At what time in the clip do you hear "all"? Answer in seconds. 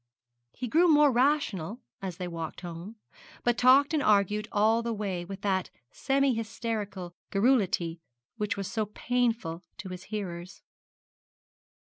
4.51-4.81